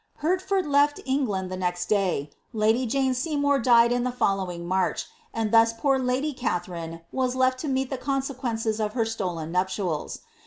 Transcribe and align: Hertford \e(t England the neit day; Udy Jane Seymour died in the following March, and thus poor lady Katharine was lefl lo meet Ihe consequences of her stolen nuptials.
Hertford 0.15 0.65
\e(t 0.65 1.03
England 1.05 1.51
the 1.51 1.57
neit 1.57 1.85
day; 1.87 2.31
Udy 2.55 2.87
Jane 2.87 3.13
Seymour 3.13 3.59
died 3.59 3.91
in 3.91 4.03
the 4.03 4.11
following 4.11 4.65
March, 4.67 5.05
and 5.31 5.51
thus 5.51 5.73
poor 5.73 5.99
lady 5.99 6.33
Katharine 6.33 7.01
was 7.11 7.35
lefl 7.35 7.65
lo 7.65 7.69
meet 7.69 7.93
Ihe 7.93 7.99
consequences 7.99 8.79
of 8.79 8.93
her 8.93 9.05
stolen 9.05 9.51
nuptials. 9.51 10.21